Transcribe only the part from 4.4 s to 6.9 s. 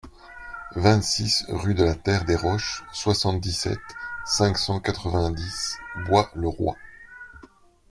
cent quatre-vingt-dix, Bois-le-Roi